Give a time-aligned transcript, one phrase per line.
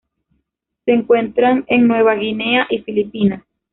[0.83, 3.43] Se encuentran en Nueva Guinea y Filipinas.